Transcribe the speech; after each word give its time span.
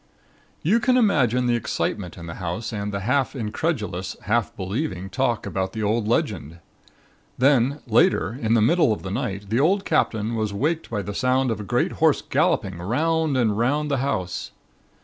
"You 0.63 0.79
can 0.79 0.97
imagine 0.97 1.45
the 1.45 1.53
excitement 1.55 2.17
in 2.17 2.25
the 2.25 2.33
house 2.41 2.73
and 2.73 2.91
the 2.91 3.01
half 3.01 3.35
incredulous, 3.35 4.17
half 4.23 4.51
believing 4.57 5.11
talk 5.11 5.45
about 5.45 5.73
the 5.73 5.83
old 5.83 6.07
legend. 6.07 6.57
Then, 7.37 7.81
later, 7.85 8.35
in 8.41 8.55
the 8.55 8.63
middle 8.63 8.93
of 8.93 9.03
the 9.03 9.11
night 9.11 9.51
the 9.51 9.59
old 9.59 9.85
Captain 9.85 10.33
was 10.33 10.53
waked 10.53 10.89
by 10.89 11.03
the 11.03 11.13
sound 11.13 11.51
of 11.51 11.59
a 11.59 11.63
great 11.63 11.91
horse 12.01 12.23
galloping 12.23 12.79
'round 12.79 13.37
and 13.37 13.55
'round 13.59 13.91
the 13.91 13.97
house. 13.97 14.49